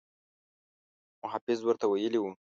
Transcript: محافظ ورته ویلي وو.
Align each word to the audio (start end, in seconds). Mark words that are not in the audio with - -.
محافظ 1.23 1.59
ورته 1.63 1.85
ویلي 1.87 2.19
وو. 2.21 2.31